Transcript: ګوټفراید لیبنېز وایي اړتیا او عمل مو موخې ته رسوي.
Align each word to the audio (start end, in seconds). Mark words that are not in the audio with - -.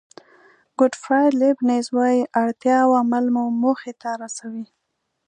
ګوټفراید 0.79 1.33
لیبنېز 1.41 1.85
وایي 1.97 2.21
اړتیا 2.41 2.75
او 2.85 2.91
عمل 3.01 3.25
مو 3.35 3.43
موخې 3.61 3.93
ته 4.01 4.09
رسوي. 4.21 4.65